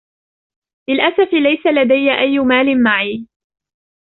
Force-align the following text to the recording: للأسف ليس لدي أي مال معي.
للأسف 0.89 1.33
ليس 1.33 1.65
لدي 1.65 2.11
أي 2.19 2.39
مال 2.39 2.83
معي. 2.83 3.27